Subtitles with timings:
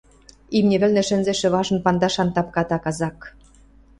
[0.57, 3.17] Имни вӹлнӹ шӹнзӹшӹ важын пандашан тапката казак